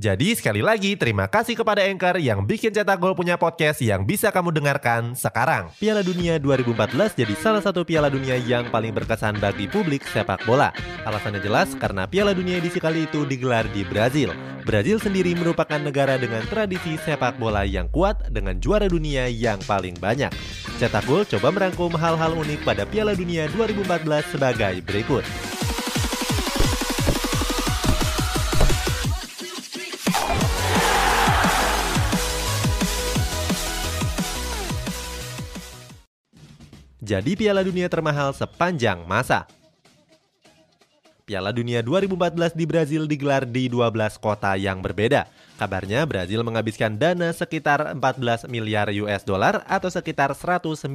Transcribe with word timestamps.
Jadi 0.00 0.32
sekali 0.32 0.64
lagi 0.64 0.96
terima 0.96 1.28
kasih 1.28 1.52
kepada 1.52 1.84
Anchor 1.84 2.16
yang 2.16 2.48
bikin 2.48 2.72
Cetak 2.72 2.96
Gol 2.96 3.12
punya 3.12 3.36
podcast 3.36 3.76
yang 3.84 4.08
bisa 4.08 4.32
kamu 4.32 4.48
dengarkan 4.48 5.12
sekarang. 5.12 5.68
Piala 5.76 6.00
Dunia 6.00 6.40
2014 6.40 7.12
jadi 7.12 7.34
salah 7.36 7.60
satu 7.60 7.84
Piala 7.84 8.08
Dunia 8.08 8.40
yang 8.40 8.72
paling 8.72 8.96
berkesan 8.96 9.36
bagi 9.36 9.68
publik 9.68 10.00
sepak 10.08 10.48
bola. 10.48 10.72
Alasannya 11.04 11.44
jelas 11.44 11.76
karena 11.76 12.08
Piala 12.08 12.32
Dunia 12.32 12.56
edisi 12.56 12.80
kali 12.80 13.04
itu 13.04 13.28
digelar 13.28 13.68
di 13.68 13.84
Brazil. 13.84 14.32
Brazil 14.64 14.96
sendiri 14.96 15.36
merupakan 15.36 15.76
negara 15.76 16.16
dengan 16.16 16.40
tradisi 16.48 16.96
sepak 16.96 17.36
bola 17.36 17.68
yang 17.68 17.84
kuat 17.92 18.32
dengan 18.32 18.56
juara 18.64 18.88
dunia 18.88 19.28
yang 19.28 19.60
paling 19.68 19.92
banyak. 20.00 20.32
Cetak 20.80 21.04
Gol 21.04 21.28
coba 21.28 21.52
merangkum 21.52 21.92
hal-hal 22.00 22.32
unik 22.32 22.64
pada 22.64 22.88
Piala 22.88 23.12
Dunia 23.12 23.44
2014 23.52 24.08
sebagai 24.32 24.80
berikut. 24.88 25.51
Jadi 37.12 37.36
Piala 37.36 37.60
Dunia 37.60 37.92
termahal 37.92 38.32
sepanjang 38.32 39.04
masa. 39.04 39.44
Piala 41.28 41.52
Dunia 41.52 41.84
2014 41.84 42.56
di 42.56 42.64
Brazil 42.64 43.04
digelar 43.04 43.44
di 43.44 43.68
12 43.68 44.16
kota 44.16 44.56
yang 44.56 44.80
berbeda. 44.80 45.28
Kabarnya 45.60 46.08
Brazil 46.08 46.40
menghabiskan 46.40 46.96
dana 46.96 47.28
sekitar 47.36 47.92
14 48.00 48.48
miliar 48.48 48.88
US 49.04 49.28
dollar 49.28 49.60
atau 49.68 49.92
sekitar 49.92 50.32
192 50.32 50.88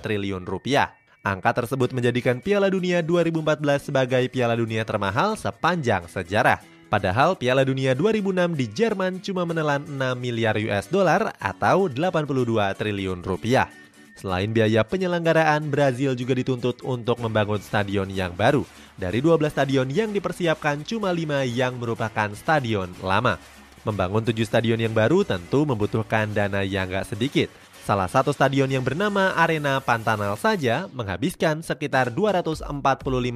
triliun 0.00 0.48
rupiah. 0.48 0.96
Angka 1.20 1.60
tersebut 1.60 1.92
menjadikan 1.92 2.40
Piala 2.40 2.72
Dunia 2.72 3.04
2014 3.04 3.92
sebagai 3.92 4.24
Piala 4.32 4.56
Dunia 4.56 4.80
termahal 4.88 5.36
sepanjang 5.36 6.08
sejarah. 6.08 6.64
Padahal 6.88 7.36
Piala 7.36 7.68
Dunia 7.68 7.92
2006 7.92 8.56
di 8.56 8.66
Jerman 8.72 9.20
cuma 9.20 9.44
menelan 9.44 9.84
6 9.84 9.92
miliar 10.16 10.56
US 10.56 10.88
dollar 10.88 11.36
atau 11.36 11.92
82 11.92 12.32
triliun 12.80 13.20
rupiah. 13.20 13.83
Selain 14.14 14.46
biaya 14.46 14.86
penyelenggaraan, 14.86 15.68
Brazil 15.68 16.14
juga 16.14 16.38
dituntut 16.38 16.80
untuk 16.86 17.18
membangun 17.18 17.58
stadion 17.58 18.06
yang 18.06 18.30
baru. 18.30 18.62
Dari 18.94 19.18
12 19.18 19.50
stadion 19.50 19.90
yang 19.90 20.14
dipersiapkan, 20.14 20.86
cuma 20.86 21.10
5 21.10 21.42
yang 21.50 21.74
merupakan 21.74 22.30
stadion 22.38 22.94
lama. 23.02 23.42
Membangun 23.82 24.22
7 24.22 24.38
stadion 24.46 24.78
yang 24.78 24.94
baru 24.94 25.26
tentu 25.26 25.66
membutuhkan 25.66 26.30
dana 26.30 26.62
yang 26.62 26.86
gak 26.88 27.10
sedikit. 27.10 27.50
Salah 27.84 28.08
satu 28.08 28.32
stadion 28.32 28.70
yang 28.70 28.80
bernama 28.80 29.36
Arena 29.36 29.76
Pantanal 29.76 30.40
saja 30.40 30.88
menghabiskan 30.96 31.60
sekitar 31.60 32.08
245 32.08 32.64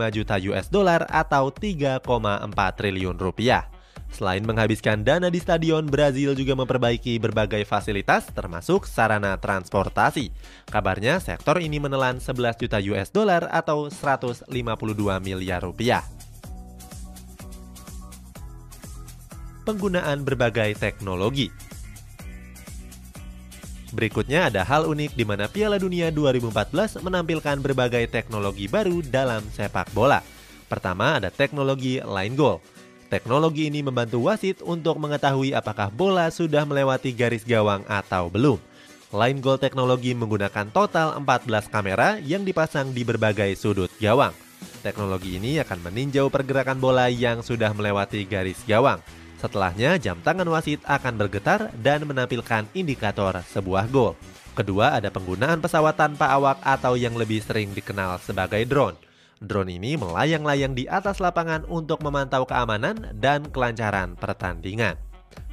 juta 0.09 0.41
US 0.41 0.73
dollar 0.73 1.05
atau 1.05 1.53
3,4 1.53 2.01
triliun 2.81 3.21
rupiah. 3.21 3.69
Selain 4.09 4.43
menghabiskan 4.43 5.07
dana 5.07 5.31
di 5.31 5.39
stadion, 5.39 5.87
Brazil 5.87 6.35
juga 6.35 6.55
memperbaiki 6.59 7.19
berbagai 7.23 7.63
fasilitas 7.67 8.27
termasuk 8.35 8.89
sarana 8.89 9.39
transportasi. 9.39 10.31
Kabarnya 10.67 11.23
sektor 11.23 11.59
ini 11.63 11.79
menelan 11.79 12.19
11 12.19 12.59
juta 12.59 12.79
US 12.95 13.11
dollar 13.15 13.47
atau 13.51 13.87
152 13.91 14.51
miliar 15.23 15.63
rupiah. 15.63 16.03
Penggunaan 19.69 20.25
berbagai 20.25 20.81
teknologi 20.81 21.53
Berikutnya 23.89 24.53
ada 24.53 24.69
hal 24.69 24.85
unik 24.85 25.17
di 25.17 25.25
mana 25.25 25.49
Piala 25.49 25.81
Dunia 25.81 26.13
2014 26.13 27.01
menampilkan 27.01 27.57
berbagai 27.65 28.05
teknologi 28.13 28.69
baru 28.69 29.01
dalam 29.01 29.41
sepak 29.49 29.89
bola. 29.97 30.21
Pertama 30.69 31.17
ada 31.17 31.33
teknologi 31.33 31.97
line 31.97 32.37
goal. 32.37 32.61
Teknologi 33.09 33.73
ini 33.73 33.81
membantu 33.81 34.29
wasit 34.29 34.61
untuk 34.61 35.01
mengetahui 35.01 35.57
apakah 35.57 35.89
bola 35.89 36.29
sudah 36.29 36.69
melewati 36.69 37.09
garis 37.17 37.41
gawang 37.41 37.81
atau 37.89 38.29
belum. 38.29 38.61
Line 39.17 39.41
goal 39.41 39.57
teknologi 39.57 40.13
menggunakan 40.13 40.69
total 40.69 41.17
14 41.17 41.73
kamera 41.73 42.21
yang 42.21 42.45
dipasang 42.45 42.93
di 42.93 43.09
berbagai 43.09 43.57
sudut 43.57 43.89
gawang. 43.97 44.37
Teknologi 44.85 45.41
ini 45.41 45.57
akan 45.57 45.89
meninjau 45.89 46.29
pergerakan 46.29 46.77
bola 46.77 47.09
yang 47.09 47.41
sudah 47.41 47.73
melewati 47.73 48.29
garis 48.29 48.61
gawang. 48.69 49.01
Setelahnya, 49.41 49.97
jam 49.97 50.21
tangan 50.21 50.45
wasit 50.53 50.85
akan 50.85 51.17
bergetar 51.17 51.73
dan 51.81 52.05
menampilkan 52.05 52.69
indikator 52.77 53.41
sebuah 53.49 53.89
gol. 53.89 54.21
Kedua, 54.53 55.01
ada 55.01 55.09
penggunaan 55.09 55.65
pesawat 55.65 55.97
tanpa 55.97 56.29
awak 56.29 56.61
atau 56.61 56.93
yang 56.93 57.17
lebih 57.17 57.41
sering 57.41 57.73
dikenal 57.73 58.21
sebagai 58.21 58.61
drone. 58.69 59.08
Drone 59.39 59.79
ini 59.79 59.95
melayang-layang 59.95 60.75
di 60.75 60.91
atas 60.91 61.23
lapangan 61.23 61.63
untuk 61.71 62.03
memantau 62.03 62.43
keamanan 62.43 63.15
dan 63.23 63.47
kelancaran 63.55 64.19
pertandingan. 64.19 64.99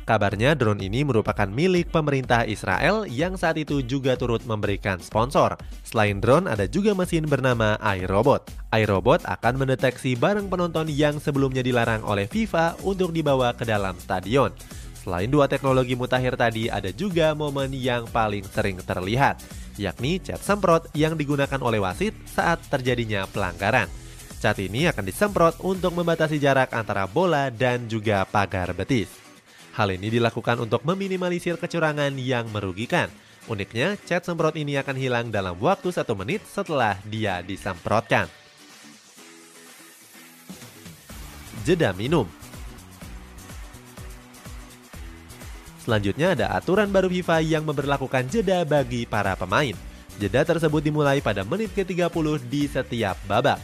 Kabarnya 0.05 0.53
drone 0.53 0.85
ini 0.85 1.01
merupakan 1.01 1.49
milik 1.49 1.89
pemerintah 1.89 2.45
Israel 2.45 3.09
yang 3.09 3.33
saat 3.33 3.57
itu 3.57 3.81
juga 3.81 4.13
turut 4.13 4.45
memberikan 4.45 5.01
sponsor. 5.01 5.57
Selain 5.81 6.21
drone, 6.21 6.45
ada 6.45 6.69
juga 6.69 6.93
mesin 6.93 7.25
bernama 7.25 7.73
iRobot. 7.81 8.45
iRobot 8.69 9.25
akan 9.25 9.65
mendeteksi 9.65 10.13
barang 10.13 10.45
penonton 10.45 10.93
yang 10.93 11.17
sebelumnya 11.17 11.65
dilarang 11.65 12.05
oleh 12.05 12.29
FIFA 12.29 12.77
untuk 12.85 13.17
dibawa 13.17 13.57
ke 13.57 13.65
dalam 13.65 13.97
stadion. 13.97 14.53
Selain 14.93 15.29
dua 15.29 15.49
teknologi 15.49 15.97
mutakhir 15.97 16.37
tadi, 16.37 16.69
ada 16.69 16.93
juga 16.93 17.33
momen 17.33 17.73
yang 17.73 18.05
paling 18.09 18.45
sering 18.45 18.77
terlihat, 18.85 19.41
yakni 19.75 20.19
cat 20.19 20.41
semprot 20.41 20.89
yang 20.95 21.15
digunakan 21.15 21.59
oleh 21.61 21.79
wasit 21.79 22.15
saat 22.27 22.59
terjadinya 22.67 23.27
pelanggaran. 23.29 23.87
Cat 24.39 24.61
ini 24.61 24.85
akan 24.85 25.05
disemprot 25.07 25.55
untuk 25.65 25.95
membatasi 25.95 26.37
jarak 26.37 26.69
antara 26.75 27.09
bola 27.09 27.49
dan 27.49 27.89
juga 27.89 28.27
pagar 28.29 28.75
betis. 28.77 29.09
Hal 29.73 29.91
ini 29.91 30.07
dilakukan 30.07 30.61
untuk 30.63 30.87
meminimalisir 30.87 31.59
kecurangan 31.59 32.15
yang 32.15 32.47
merugikan. 32.53 33.11
Uniknya, 33.45 33.99
cat 34.07 34.25
semprot 34.25 34.55
ini 34.57 34.79
akan 34.79 34.95
hilang 34.97 35.25
dalam 35.29 35.57
waktu 35.59 35.91
satu 35.91 36.17
menit 36.17 36.41
setelah 36.47 36.97
dia 37.05 37.43
disemprotkan. 37.45 38.25
Jeda 41.65 41.93
minum 41.97 42.29
Selanjutnya 45.85 46.33
ada 46.33 46.49
aturan 46.57 46.89
baru 46.89 47.05
FIFA 47.13 47.45
yang 47.45 47.63
memperlakukan 47.69 48.25
jeda 48.33 48.65
bagi 48.65 49.05
para 49.05 49.37
pemain. 49.37 49.77
Jeda 50.17 50.41
tersebut 50.41 50.81
dimulai 50.81 51.21
pada 51.21 51.45
menit 51.45 51.69
ke-30 51.77 52.41
di 52.49 52.65
setiap 52.65 53.13
babak. 53.29 53.61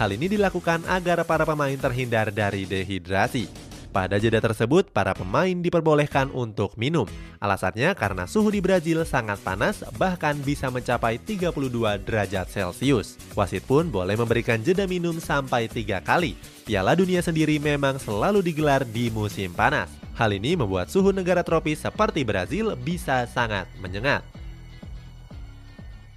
Hal 0.00 0.08
ini 0.16 0.32
dilakukan 0.32 0.88
agar 0.88 1.28
para 1.28 1.44
pemain 1.44 1.76
terhindar 1.76 2.32
dari 2.32 2.64
dehidrasi. 2.64 3.68
Pada 3.92 4.16
jeda 4.16 4.40
tersebut, 4.40 4.88
para 4.92 5.12
pemain 5.12 5.52
diperbolehkan 5.52 6.32
untuk 6.32 6.76
minum. 6.80 7.04
Alasannya 7.36 7.92
karena 7.96 8.24
suhu 8.24 8.48
di 8.48 8.64
Brazil 8.64 9.04
sangat 9.04 9.36
panas, 9.44 9.84
bahkan 10.00 10.36
bisa 10.40 10.72
mencapai 10.72 11.20
32 11.20 11.52
derajat 12.00 12.48
Celcius. 12.48 13.20
Wasit 13.36 13.64
pun 13.68 13.92
boleh 13.92 14.16
memberikan 14.16 14.60
jeda 14.64 14.88
minum 14.88 15.20
sampai 15.20 15.68
tiga 15.68 16.00
kali. 16.00 16.32
Piala 16.64 16.96
Dunia 16.96 17.20
sendiri 17.20 17.60
memang 17.60 18.00
selalu 18.00 18.40
digelar 18.40 18.88
di 18.88 19.12
musim 19.12 19.52
panas. 19.52 20.07
Hal 20.18 20.34
ini 20.34 20.58
membuat 20.58 20.90
suhu 20.90 21.14
negara 21.14 21.46
tropis 21.46 21.78
seperti 21.78 22.26
Brazil 22.26 22.74
bisa 22.74 23.22
sangat 23.30 23.70
menyengat. 23.78 24.26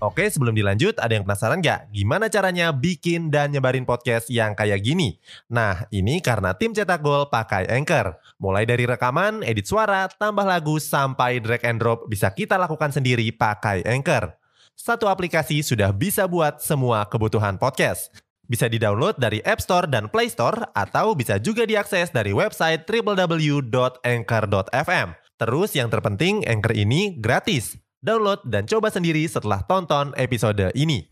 Oke, 0.02 0.26
sebelum 0.26 0.58
dilanjut, 0.58 0.98
ada 0.98 1.14
yang 1.14 1.22
penasaran 1.22 1.62
nggak? 1.62 1.94
Gimana 1.94 2.26
caranya 2.26 2.74
bikin 2.74 3.30
dan 3.30 3.54
nyebarin 3.54 3.86
podcast 3.86 4.34
yang 4.34 4.58
kayak 4.58 4.82
gini? 4.82 5.22
Nah, 5.46 5.86
ini 5.94 6.18
karena 6.18 6.58
tim 6.58 6.74
cetak 6.74 7.06
gol 7.06 7.30
pakai 7.30 7.70
Anchor. 7.70 8.18
Mulai 8.42 8.66
dari 8.66 8.90
rekaman, 8.90 9.46
edit 9.46 9.70
suara, 9.70 10.10
tambah 10.10 10.42
lagu, 10.42 10.82
sampai 10.82 11.38
drag 11.38 11.62
and 11.70 11.78
drop 11.78 12.10
bisa 12.10 12.34
kita 12.34 12.58
lakukan 12.58 12.90
sendiri 12.90 13.30
pakai 13.30 13.86
Anchor. 13.86 14.34
Satu 14.74 15.06
aplikasi 15.06 15.62
sudah 15.62 15.94
bisa 15.94 16.26
buat 16.26 16.58
semua 16.58 17.06
kebutuhan 17.06 17.62
podcast. 17.62 18.10
Bisa 18.52 18.68
di-download 18.68 19.16
dari 19.16 19.40
App 19.48 19.64
Store 19.64 19.88
dan 19.88 20.12
Play 20.12 20.28
Store 20.28 20.76
atau 20.76 21.16
bisa 21.16 21.40
juga 21.40 21.64
diakses 21.64 22.12
dari 22.12 22.36
website 22.36 22.84
www.anchor.fm. 22.84 25.08
Terus 25.40 25.72
yang 25.72 25.88
terpenting 25.88 26.44
Anchor 26.44 26.76
ini 26.76 27.16
gratis. 27.16 27.80
Download 28.04 28.44
dan 28.44 28.68
coba 28.68 28.92
sendiri 28.92 29.24
setelah 29.24 29.64
tonton 29.64 30.12
episode 30.20 30.68
ini. 30.76 31.08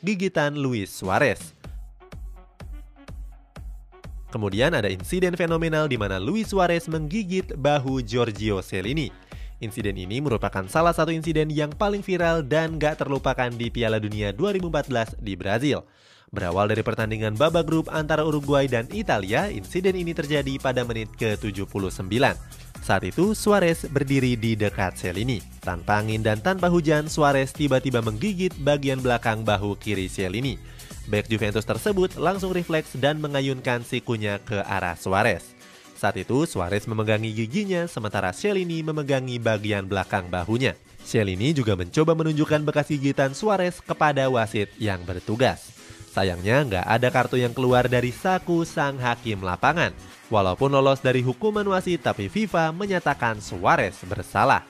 Gigitan 0.00 0.56
Luis 0.56 0.88
Suarez 0.88 1.52
Kemudian 4.32 4.72
ada 4.72 4.88
insiden 4.88 5.36
fenomenal 5.36 5.92
di 5.92 6.00
mana 6.00 6.16
Luis 6.16 6.48
Suarez 6.48 6.88
menggigit 6.88 7.52
bahu 7.52 8.00
Giorgio 8.00 8.64
Cellini. 8.64 9.12
Insiden 9.60 10.00
ini 10.00 10.24
merupakan 10.24 10.64
salah 10.72 10.96
satu 10.96 11.12
insiden 11.12 11.52
yang 11.52 11.68
paling 11.68 12.00
viral 12.00 12.40
dan 12.40 12.80
gak 12.80 13.04
terlupakan 13.04 13.52
di 13.52 13.68
Piala 13.68 14.00
Dunia 14.00 14.32
2014 14.32 15.20
di 15.20 15.36
Brazil. 15.36 15.84
Berawal 16.30 16.70
dari 16.70 16.86
pertandingan 16.86 17.34
babak 17.34 17.66
grup 17.66 17.90
antara 17.90 18.22
Uruguay 18.22 18.70
dan 18.70 18.86
Italia, 18.94 19.50
insiden 19.50 19.98
ini 19.98 20.14
terjadi 20.14 20.62
pada 20.62 20.86
menit 20.86 21.10
ke-79. 21.18 22.06
Saat 22.86 23.02
itu, 23.02 23.34
Suarez 23.34 23.82
berdiri 23.90 24.38
di 24.38 24.54
dekat 24.54 24.94
sel 24.94 25.18
ini. 25.18 25.42
Tanpa 25.58 25.98
angin 25.98 26.22
dan 26.22 26.38
tanpa 26.38 26.70
hujan, 26.70 27.10
Suarez 27.10 27.50
tiba-tiba 27.50 27.98
menggigit 27.98 28.54
bagian 28.62 29.02
belakang 29.02 29.42
bahu 29.42 29.74
kiri 29.74 30.06
sel 30.06 30.38
ini. 30.38 30.54
Back 31.10 31.26
Juventus 31.26 31.66
tersebut 31.66 32.14
langsung 32.14 32.54
refleks 32.54 32.94
dan 32.94 33.18
mengayunkan 33.18 33.82
sikunya 33.82 34.38
ke 34.38 34.62
arah 34.62 34.94
Suarez. 34.94 35.58
Saat 35.98 36.14
itu, 36.14 36.46
Suarez 36.46 36.86
memegangi 36.86 37.34
giginya, 37.34 37.90
sementara 37.90 38.30
Shelini 38.30 38.86
memegangi 38.86 39.42
bagian 39.42 39.90
belakang 39.90 40.30
bahunya. 40.30 40.78
Shelini 41.02 41.50
juga 41.50 41.74
mencoba 41.74 42.14
menunjukkan 42.14 42.62
bekas 42.62 42.86
gigitan 42.86 43.34
Suarez 43.34 43.82
kepada 43.82 44.30
wasit 44.30 44.70
yang 44.78 45.02
bertugas. 45.02 45.79
Sayangnya 46.10 46.66
nggak 46.66 46.86
ada 46.90 47.08
kartu 47.14 47.38
yang 47.38 47.54
keluar 47.54 47.86
dari 47.86 48.10
saku 48.10 48.66
sang 48.66 48.98
hakim 48.98 49.46
lapangan. 49.46 49.94
Walaupun 50.26 50.74
lolos 50.74 50.98
dari 50.98 51.22
hukuman 51.22 51.62
wasit, 51.70 52.02
tapi 52.02 52.26
FIFA 52.26 52.74
menyatakan 52.74 53.38
Suarez 53.38 53.94
bersalah. 54.02 54.66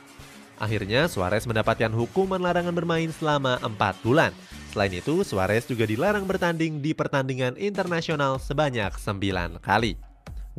Akhirnya 0.60 1.08
Suarez 1.08 1.48
mendapatkan 1.48 1.88
hukuman 1.96 2.36
larangan 2.36 2.76
bermain 2.76 3.08
selama 3.08 3.56
4 3.64 4.04
bulan. 4.04 4.36
Selain 4.76 4.92
itu, 4.92 5.24
Suarez 5.24 5.64
juga 5.64 5.88
dilarang 5.88 6.28
bertanding 6.28 6.84
di 6.84 6.92
pertandingan 6.92 7.56
internasional 7.56 8.36
sebanyak 8.36 8.92
9 9.00 9.56
kali. 9.64 9.96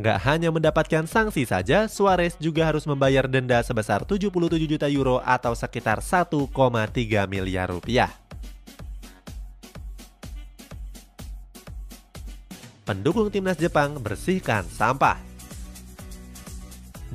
Nggak 0.01 0.17
hanya 0.25 0.49
mendapatkan 0.49 1.05
sanksi 1.05 1.45
saja, 1.45 1.85
Suarez 1.85 2.33
juga 2.41 2.65
harus 2.65 2.89
membayar 2.89 3.29
denda 3.29 3.61
sebesar 3.61 4.01
77 4.01 4.33
juta 4.65 4.89
euro 4.89 5.21
atau 5.21 5.53
sekitar 5.53 6.01
1,3 6.01 6.49
miliar 7.29 7.69
rupiah. 7.69 8.09
Pendukung 12.91 13.31
timnas 13.31 13.55
Jepang 13.55 14.03
bersihkan 14.03 14.67
sampah. 14.67 15.15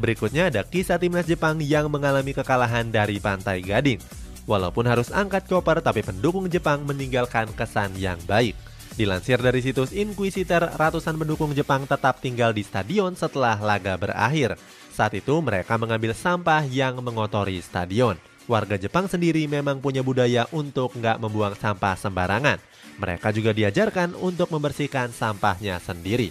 Berikutnya 0.00 0.48
ada 0.48 0.64
kisah 0.64 0.96
timnas 0.96 1.28
Jepang 1.28 1.60
yang 1.60 1.92
mengalami 1.92 2.32
kekalahan 2.32 2.88
dari 2.88 3.20
Pantai 3.20 3.60
Gading. 3.60 4.00
Walaupun 4.48 4.88
harus 4.88 5.12
angkat 5.12 5.44
koper, 5.44 5.84
tapi 5.84 6.00
pendukung 6.00 6.48
Jepang 6.48 6.80
meninggalkan 6.88 7.52
kesan 7.52 7.92
yang 8.00 8.16
baik. 8.24 8.56
Dilansir 8.96 9.36
dari 9.36 9.60
situs 9.60 9.92
Inquisitor, 9.92 10.64
ratusan 10.80 11.20
pendukung 11.20 11.52
Jepang 11.52 11.84
tetap 11.84 12.24
tinggal 12.24 12.56
di 12.56 12.64
stadion 12.64 13.12
setelah 13.12 13.60
laga 13.60 14.00
berakhir. 14.00 14.56
Saat 14.96 15.12
itu 15.12 15.44
mereka 15.44 15.76
mengambil 15.76 16.16
sampah 16.16 16.64
yang 16.64 17.04
mengotori 17.04 17.60
stadion. 17.60 18.16
Warga 18.46 18.78
Jepang 18.78 19.10
sendiri 19.10 19.50
memang 19.50 19.82
punya 19.82 20.06
budaya 20.06 20.46
untuk 20.54 20.94
nggak 20.94 21.18
membuang 21.18 21.58
sampah 21.58 21.98
sembarangan. 21.98 22.62
Mereka 22.96 23.34
juga 23.34 23.50
diajarkan 23.50 24.14
untuk 24.16 24.48
membersihkan 24.54 25.10
sampahnya 25.10 25.82
sendiri. 25.82 26.30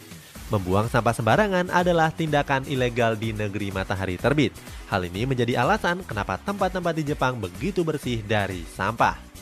Membuang 0.49 0.87
sampah 0.87 1.11
sembarangan 1.11 1.67
adalah 1.69 2.09
tindakan 2.15 2.65
ilegal 2.71 3.19
di 3.19 3.35
negeri 3.35 3.73
matahari 3.75 4.15
terbit. 4.15 4.55
Hal 4.87 5.03
ini 5.03 5.27
menjadi 5.27 5.59
alasan 5.59 6.01
kenapa 6.07 6.39
tempat-tempat 6.39 6.93
di 6.95 7.03
Jepang 7.03 7.37
begitu 7.37 7.83
bersih 7.83 8.23
dari 8.23 8.63
sampah 8.63 9.35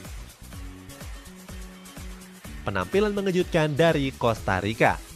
penampilan 2.63 3.11
mengejutkan 3.11 3.75
dari 3.75 4.09
Costa 4.15 4.63
Rica. 4.63 5.12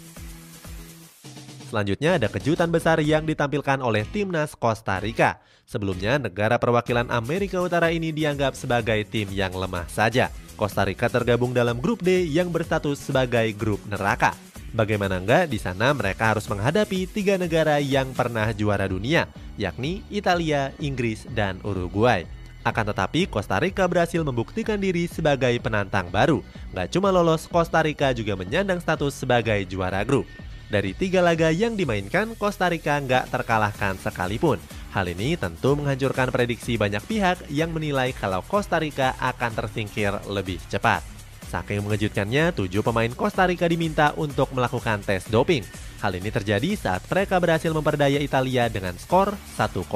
Selanjutnya 1.67 2.15
ada 2.15 2.31
kejutan 2.31 2.71
besar 2.71 3.03
yang 3.03 3.27
ditampilkan 3.27 3.83
oleh 3.83 4.07
timnas 4.07 4.55
Costa 4.55 5.03
Rica. 5.03 5.43
Sebelumnya, 5.67 6.15
negara 6.15 6.55
perwakilan 6.55 7.11
Amerika 7.11 7.59
Utara 7.59 7.91
ini 7.91 8.15
dianggap 8.15 8.55
sebagai 8.55 9.03
tim 9.03 9.27
yang 9.35 9.51
lemah 9.51 9.83
saja. 9.91 10.31
Costa 10.55 10.87
Rica 10.87 11.11
tergabung 11.11 11.51
dalam 11.51 11.83
grup 11.83 11.99
D 11.99 12.23
yang 12.23 12.47
berstatus 12.55 13.03
sebagai 13.03 13.51
grup 13.51 13.83
neraka. 13.91 14.31
Bagaimana 14.71 15.19
enggak, 15.19 15.51
di 15.51 15.59
sana 15.59 15.91
mereka 15.91 16.31
harus 16.31 16.47
menghadapi 16.47 17.03
tiga 17.11 17.35
negara 17.35 17.83
yang 17.83 18.15
pernah 18.15 18.47
juara 18.55 18.87
dunia, 18.87 19.27
yakni 19.59 20.07
Italia, 20.07 20.71
Inggris, 20.79 21.27
dan 21.35 21.59
Uruguay. 21.67 22.23
Akan 22.63 22.87
tetapi, 22.87 23.27
Costa 23.27 23.59
Rica 23.59 23.83
berhasil 23.87 24.23
membuktikan 24.23 24.79
diri 24.79 25.07
sebagai 25.07 25.55
penantang 25.59 26.07
baru. 26.11 26.43
Gak 26.71 26.95
cuma 26.95 27.11
lolos, 27.11 27.47
Costa 27.47 27.83
Rica 27.83 28.11
juga 28.15 28.35
menyandang 28.39 28.79
status 28.79 29.15
sebagai 29.15 29.63
juara 29.67 30.03
grup. 30.07 30.27
Dari 30.67 30.91
tiga 30.91 31.23
laga 31.23 31.47
yang 31.47 31.79
dimainkan, 31.79 32.35
Costa 32.35 32.67
Rica 32.67 32.99
nggak 32.99 33.31
terkalahkan 33.31 33.95
sekalipun. 34.03 34.59
Hal 34.91 35.07
ini 35.07 35.39
tentu 35.39 35.79
menghancurkan 35.79 36.27
prediksi 36.27 36.75
banyak 36.75 36.99
pihak 37.07 37.47
yang 37.47 37.71
menilai 37.71 38.11
kalau 38.11 38.43
Costa 38.43 38.75
Rica 38.75 39.15
akan 39.15 39.51
tersingkir 39.55 40.11
lebih 40.27 40.59
cepat. 40.67 40.99
Saking 41.47 41.87
mengejutkannya, 41.87 42.51
tujuh 42.51 42.83
pemain 42.83 43.07
Costa 43.15 43.47
Rica 43.47 43.71
diminta 43.71 44.11
untuk 44.19 44.51
melakukan 44.51 44.99
tes 44.99 45.23
doping. 45.31 45.63
Hal 46.03 46.11
ini 46.19 46.27
terjadi 46.27 46.75
saat 46.75 46.99
mereka 47.07 47.39
berhasil 47.39 47.71
memperdaya 47.71 48.19
Italia 48.19 48.67
dengan 48.67 48.99
skor 48.99 49.39
1-0. 49.55 49.87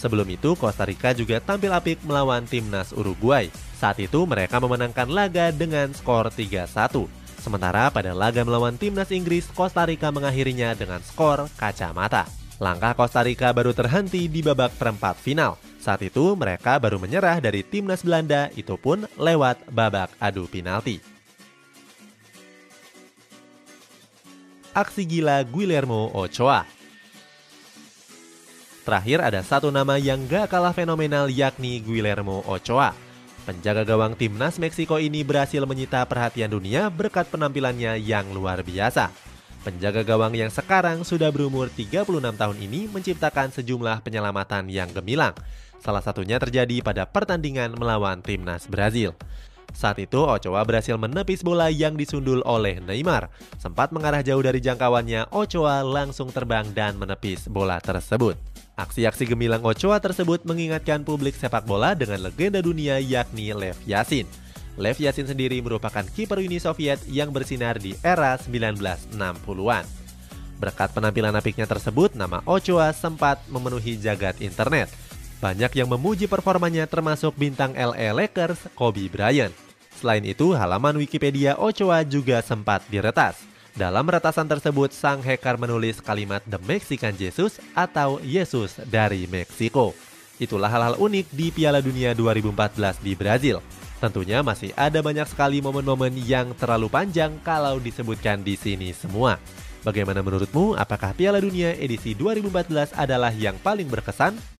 Sebelum 0.00 0.28
itu, 0.32 0.56
Costa 0.56 0.88
Rica 0.88 1.12
juga 1.12 1.44
tampil 1.44 1.68
apik 1.76 2.00
melawan 2.08 2.48
timnas 2.48 2.96
Uruguay. 2.96 3.52
Saat 3.76 4.00
itu 4.00 4.24
mereka 4.24 4.56
memenangkan 4.56 5.12
laga 5.12 5.52
dengan 5.52 5.92
skor 5.92 6.32
3-1. 6.32 7.23
Sementara 7.44 7.92
pada 7.92 8.16
laga 8.16 8.40
melawan 8.40 8.80
timnas 8.80 9.12
Inggris, 9.12 9.44
Costa 9.52 9.84
Rica 9.84 10.08
mengakhirinya 10.08 10.72
dengan 10.72 11.04
skor 11.04 11.44
kacamata. 11.60 12.24
Langkah 12.56 12.96
Costa 12.96 13.20
Rica 13.20 13.52
baru 13.52 13.76
terhenti 13.76 14.24
di 14.32 14.40
babak 14.40 14.72
perempat 14.80 15.20
final. 15.20 15.60
Saat 15.76 16.08
itu 16.08 16.32
mereka 16.40 16.80
baru 16.80 16.96
menyerah 16.96 17.44
dari 17.44 17.60
timnas 17.60 18.00
Belanda, 18.00 18.48
itu 18.56 18.80
pun 18.80 19.04
lewat 19.20 19.60
babak 19.68 20.16
adu 20.16 20.48
penalti. 20.48 21.04
Aksi 24.72 25.04
gila 25.04 25.44
Guillermo 25.44 26.16
Ochoa 26.16 26.64
Terakhir 28.88 29.20
ada 29.20 29.44
satu 29.44 29.68
nama 29.68 30.00
yang 30.00 30.24
gak 30.24 30.48
kalah 30.48 30.72
fenomenal 30.72 31.28
yakni 31.28 31.80
Guillermo 31.80 32.40
Ochoa. 32.48 33.03
Penjaga 33.44 33.84
gawang 33.84 34.16
timnas 34.16 34.56
Meksiko 34.56 34.96
ini 34.96 35.20
berhasil 35.20 35.60
menyita 35.68 36.00
perhatian 36.08 36.48
dunia 36.48 36.88
berkat 36.88 37.28
penampilannya 37.28 38.00
yang 38.00 38.32
luar 38.32 38.64
biasa. 38.64 39.12
Penjaga 39.60 40.00
gawang 40.00 40.32
yang 40.32 40.48
sekarang 40.48 41.04
sudah 41.04 41.28
berumur 41.28 41.68
36 41.68 42.08
tahun 42.24 42.56
ini 42.56 42.88
menciptakan 42.88 43.52
sejumlah 43.52 44.00
penyelamatan 44.00 44.72
yang 44.72 44.88
gemilang. 44.96 45.36
Salah 45.76 46.00
satunya 46.00 46.40
terjadi 46.40 46.80
pada 46.80 47.04
pertandingan 47.04 47.76
melawan 47.76 48.24
timnas 48.24 48.64
Brazil. 48.64 49.12
Saat 49.76 50.00
itu, 50.00 50.24
Ochoa 50.24 50.64
berhasil 50.64 50.96
menepis 50.96 51.44
bola 51.44 51.68
yang 51.68 52.00
disundul 52.00 52.40
oleh 52.48 52.80
Neymar. 52.80 53.28
Sempat 53.60 53.92
mengarah 53.92 54.24
jauh 54.24 54.40
dari 54.40 54.64
jangkauannya, 54.64 55.28
Ochoa 55.36 55.84
langsung 55.84 56.32
terbang 56.32 56.64
dan 56.72 56.96
menepis 56.96 57.44
bola 57.52 57.76
tersebut. 57.76 58.53
Aksi-aksi 58.74 59.30
gemilang 59.30 59.62
Ochoa 59.62 60.02
tersebut 60.02 60.42
mengingatkan 60.42 61.06
publik 61.06 61.38
sepak 61.38 61.62
bola 61.62 61.94
dengan 61.94 62.26
legenda 62.26 62.58
dunia 62.58 62.98
yakni 62.98 63.54
Lev 63.54 63.78
Yasin. 63.86 64.26
Lev 64.74 64.98
Yasin 64.98 65.30
sendiri 65.30 65.62
merupakan 65.62 66.02
kiper 66.02 66.42
Uni 66.42 66.58
Soviet 66.58 66.98
yang 67.06 67.30
bersinar 67.30 67.78
di 67.78 67.94
era 68.02 68.34
1960-an. 68.34 69.86
Berkat 70.58 70.90
penampilan 70.90 71.38
apiknya 71.38 71.70
tersebut, 71.70 72.18
nama 72.18 72.42
Ochoa 72.50 72.90
sempat 72.90 73.38
memenuhi 73.46 73.94
jagat 73.94 74.42
internet. 74.42 74.90
Banyak 75.38 75.70
yang 75.78 75.86
memuji 75.86 76.26
performanya 76.26 76.90
termasuk 76.90 77.38
bintang 77.38 77.78
LA 77.78 78.10
Lakers 78.10 78.58
Kobe 78.74 79.06
Bryant. 79.06 79.54
Selain 79.94 80.26
itu, 80.26 80.50
halaman 80.50 80.98
Wikipedia 80.98 81.54
Ochoa 81.54 82.02
juga 82.02 82.42
sempat 82.42 82.82
diretas. 82.90 83.53
Dalam 83.74 84.06
retasan 84.06 84.46
tersebut, 84.46 84.94
sang 84.94 85.18
hacker 85.18 85.58
menulis 85.58 85.98
kalimat 85.98 86.38
The 86.46 86.62
Mexican 86.62 87.10
Jesus 87.18 87.58
atau 87.74 88.22
Yesus 88.22 88.78
dari 88.86 89.26
Meksiko. 89.26 89.90
Itulah 90.38 90.70
hal-hal 90.70 90.94
unik 90.94 91.26
di 91.34 91.50
Piala 91.50 91.82
Dunia 91.82 92.14
2014 92.14 93.02
di 93.02 93.18
Brazil. 93.18 93.58
Tentunya 93.98 94.46
masih 94.46 94.70
ada 94.78 95.02
banyak 95.02 95.26
sekali 95.26 95.58
momen-momen 95.58 96.14
yang 96.22 96.54
terlalu 96.54 96.86
panjang 96.86 97.34
kalau 97.42 97.82
disebutkan 97.82 98.46
di 98.46 98.54
sini 98.54 98.94
semua. 98.94 99.42
Bagaimana 99.82 100.22
menurutmu? 100.22 100.78
Apakah 100.78 101.10
Piala 101.10 101.42
Dunia 101.42 101.74
edisi 101.74 102.14
2014 102.14 102.94
adalah 102.94 103.34
yang 103.34 103.58
paling 103.58 103.90
berkesan? 103.90 104.38